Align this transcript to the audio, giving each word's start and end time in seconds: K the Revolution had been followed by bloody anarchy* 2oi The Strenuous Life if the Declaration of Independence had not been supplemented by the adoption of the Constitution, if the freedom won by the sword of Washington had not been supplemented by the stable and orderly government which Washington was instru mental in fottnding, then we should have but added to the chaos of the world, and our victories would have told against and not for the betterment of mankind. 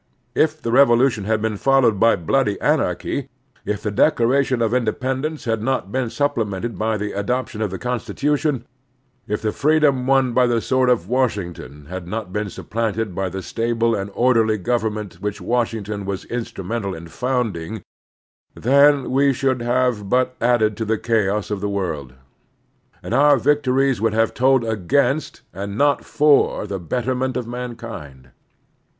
K 0.35 0.43
the 0.63 0.71
Revolution 0.71 1.25
had 1.25 1.43
been 1.43 1.57
followed 1.57 1.99
by 1.99 2.15
bloody 2.15 2.59
anarchy* 2.59 3.09
2oi 3.09 3.21
The 3.21 3.27
Strenuous 3.27 3.53
Life 3.53 3.75
if 3.75 3.81
the 3.83 3.91
Declaration 3.91 4.61
of 4.63 4.73
Independence 4.73 5.45
had 5.45 5.61
not 5.61 5.91
been 5.91 6.09
supplemented 6.09 6.75
by 6.79 6.97
the 6.97 7.11
adoption 7.11 7.61
of 7.61 7.69
the 7.69 7.77
Constitution, 7.77 8.65
if 9.27 9.43
the 9.43 9.51
freedom 9.51 10.07
won 10.07 10.33
by 10.33 10.47
the 10.47 10.59
sword 10.59 10.89
of 10.89 11.07
Washington 11.07 11.85
had 11.85 12.07
not 12.07 12.33
been 12.33 12.49
supplemented 12.49 13.13
by 13.13 13.29
the 13.29 13.43
stable 13.43 13.93
and 13.93 14.09
orderly 14.15 14.57
government 14.57 15.21
which 15.21 15.39
Washington 15.39 16.03
was 16.05 16.25
instru 16.25 16.65
mental 16.65 16.95
in 16.95 17.05
fottnding, 17.05 17.83
then 18.55 19.11
we 19.11 19.31
should 19.31 19.61
have 19.61 20.09
but 20.09 20.35
added 20.41 20.75
to 20.77 20.83
the 20.83 20.97
chaos 20.97 21.51
of 21.51 21.61
the 21.61 21.69
world, 21.69 22.15
and 23.03 23.13
our 23.13 23.37
victories 23.37 24.01
would 24.01 24.13
have 24.13 24.33
told 24.33 24.63
against 24.65 25.41
and 25.53 25.77
not 25.77 26.03
for 26.03 26.65
the 26.65 26.79
betterment 26.79 27.37
of 27.37 27.45
mankind. 27.45 28.29